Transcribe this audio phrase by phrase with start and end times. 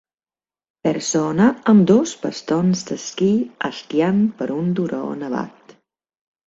[0.87, 3.31] Persona amb dos bastons d'esquí
[3.71, 5.81] esquiant per un turó nevat